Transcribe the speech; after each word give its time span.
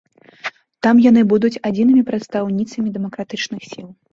Там 0.87 1.01
яны 1.09 1.21
будуць 1.35 1.53
адзінымі 1.71 2.03
прадстаўніцамі 2.09 2.89
дэмакратычных 2.97 3.61
сіл. 3.71 3.87